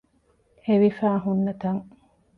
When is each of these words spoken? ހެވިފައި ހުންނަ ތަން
ހެވިފައި 0.67 1.19
ހުންނަ 1.23 1.53
ތަން 1.61 1.83